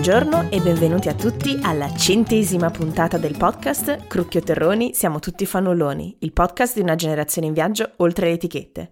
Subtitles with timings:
[0.00, 6.16] Buongiorno e benvenuti a tutti alla centesima puntata del podcast Crucchio Terroni, siamo tutti fannulloni,
[6.20, 8.90] il podcast di una generazione in viaggio oltre le etichette.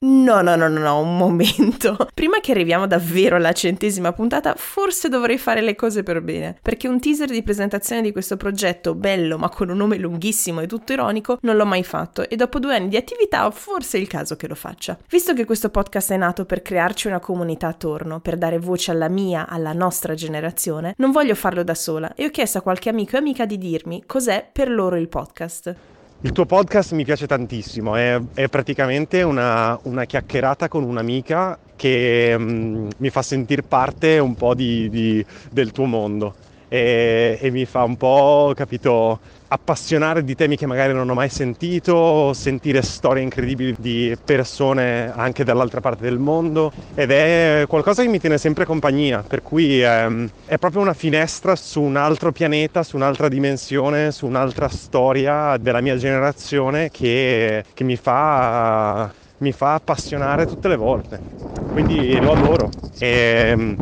[0.00, 1.96] No, no, no, no, no, un momento.
[2.14, 6.86] Prima che arriviamo davvero alla centesima puntata, forse dovrei fare le cose per bene, perché
[6.86, 10.92] un teaser di presentazione di questo progetto bello ma con un nome lunghissimo e tutto
[10.92, 14.36] ironico non l'ho mai fatto e dopo due anni di attività forse è il caso
[14.36, 14.96] che lo faccia.
[15.08, 19.08] Visto che questo podcast è nato per crearci una comunità attorno, per dare voce alla
[19.08, 23.16] mia, alla nostra generazione, non voglio farlo da sola e ho chiesto a qualche amico
[23.16, 25.74] e amica di dirmi cos'è per loro il podcast.
[26.20, 32.34] Il tuo podcast mi piace tantissimo, è, è praticamente una, una, chiacchierata con un'amica che
[32.36, 36.34] um, mi fa sentire parte un po' di, di, del tuo mondo
[36.68, 41.28] e, e mi fa un po', capito, appassionare di temi che magari non ho mai
[41.30, 48.08] sentito, sentire storie incredibili di persone anche dall'altra parte del mondo ed è qualcosa che
[48.08, 52.82] mi tiene sempre compagnia, per cui ehm, è proprio una finestra su un altro pianeta,
[52.82, 59.74] su un'altra dimensione, su un'altra storia della mia generazione che, che mi fa mi fa
[59.74, 61.22] appassionare tutte le volte.
[61.68, 62.74] Quindi lo adoro.
[62.96, 63.78] E,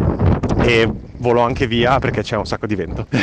[0.67, 3.06] e volo anche via perché c'è un sacco di vento.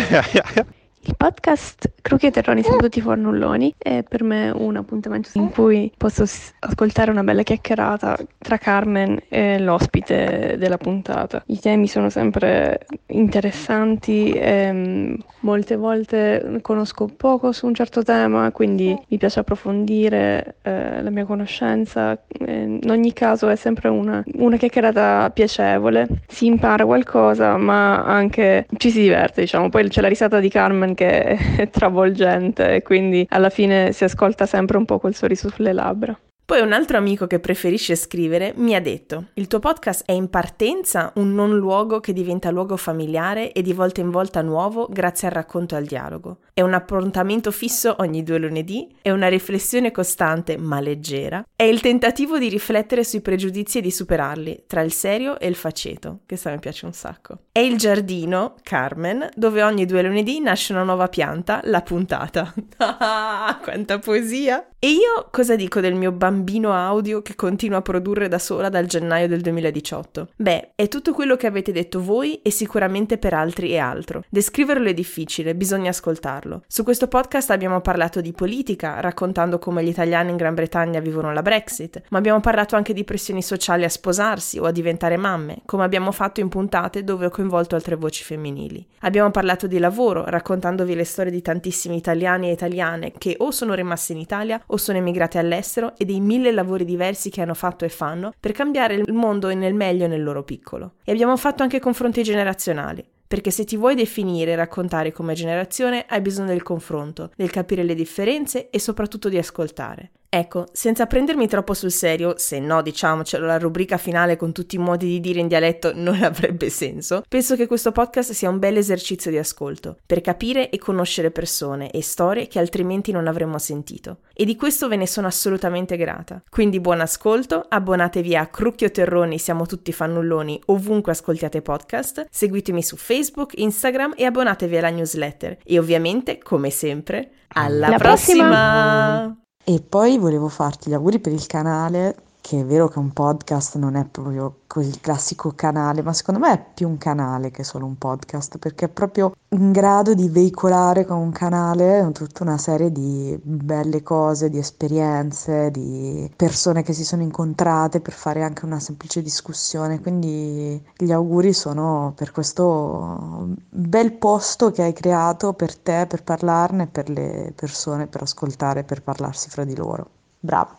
[1.06, 5.90] Il podcast Crucchi e Terroni siamo tutti fornulloni è per me un appuntamento in cui
[5.96, 6.26] posso
[6.60, 11.42] ascoltare una bella chiacchierata tra Carmen e l'ospite della puntata.
[11.46, 18.52] I temi sono sempre interessanti e mm, molte volte conosco poco su un certo tema,
[18.52, 22.22] quindi mi piace approfondire eh, la mia conoscenza.
[22.46, 28.92] In ogni caso è sempre una, una chiacchierata piacevole, si impara qualcosa ma anche ci
[28.92, 29.70] si diverte, diciamo.
[29.70, 34.48] Poi c'è la risata di Carmen che è travolgente e quindi alla fine si ascolta
[34.48, 36.18] sempre un po' quel sorriso sulle labbra.
[36.54, 40.30] Poi un altro amico che preferisce scrivere mi ha detto: Il tuo podcast è in
[40.30, 45.30] partenza un non luogo che diventa luogo familiare e di volta in volta nuovo grazie
[45.30, 46.42] al racconto e al dialogo.
[46.54, 51.82] È un appuntamento fisso ogni due lunedì, è una riflessione costante ma leggera, è il
[51.82, 56.36] tentativo di riflettere sui pregiudizi e di superarli, tra il serio e il faceto, che
[56.36, 57.46] sa mi piace un sacco.
[57.52, 62.54] È il giardino, Carmen, dove ogni due lunedì nasce una nuova pianta, la puntata.
[63.06, 64.68] Ah, quanta poesia!
[64.78, 66.12] E io cosa dico del mio
[66.44, 70.32] bambino audio che continua a produrre da sola dal gennaio del 2018?
[70.36, 74.26] Beh, è tutto quello che avete detto voi e sicuramente per altri è altro.
[74.28, 76.64] Descriverlo è difficile, bisogna ascoltarlo.
[76.68, 81.32] Su questo podcast abbiamo parlato di politica, raccontando come gli italiani in Gran Bretagna vivono
[81.32, 85.62] la Brexit, ma abbiamo parlato anche di pressioni sociali a sposarsi o a diventare mamme,
[85.64, 88.86] come abbiamo fatto in puntate dove ho coinvolto altre voci femminili.
[89.00, 93.74] Abbiamo parlato di lavoro, raccontandovi le storie di tantissimi italiani e italiane che o sono
[93.74, 97.86] rimasti in Italia o sono emigrati all'estero e dei mille lavori diversi che hanno fatto
[97.86, 100.94] e fanno per cambiare il mondo nel meglio nel loro piccolo.
[101.04, 106.06] E abbiamo fatto anche confronti generazionali perché se ti vuoi definire e raccontare come generazione
[106.08, 110.12] hai bisogno del confronto, del capire le differenze e soprattutto di ascoltare.
[110.36, 114.80] Ecco, senza prendermi troppo sul serio, se no diciamocelo la rubrica finale con tutti i
[114.80, 118.78] modi di dire in dialetto non avrebbe senso, penso che questo podcast sia un bel
[118.78, 124.22] esercizio di ascolto, per capire e conoscere persone e storie che altrimenti non avremmo sentito.
[124.34, 126.42] E di questo ve ne sono assolutamente grata.
[126.50, 132.98] Quindi buon ascolto, abbonatevi a Crucchio Terroni, siamo tutti fannulloni ovunque ascoltiate podcast, seguitemi su
[132.98, 135.60] Facebook, Instagram e abbonatevi alla newsletter.
[135.64, 138.48] E ovviamente, come sempre, alla La prossima.
[138.48, 139.43] prossima!
[139.66, 143.78] E poi volevo farti gli auguri per il canale, che è vero che un podcast
[143.78, 147.86] non è proprio quel classico canale, ma secondo me è più un canale che solo
[147.86, 152.92] un podcast, perché è proprio in grado di veicolare con un canale tutta una serie
[152.92, 158.82] di belle cose, di esperienze, di persone che si sono incontrate per fare anche una
[158.82, 160.02] semplice discussione.
[160.02, 166.88] Quindi gli auguri sono per questo bel posto che hai creato per te, per parlarne,
[166.88, 170.10] per le persone, per ascoltare, per parlarsi fra di loro.
[170.42, 170.76] Bravo!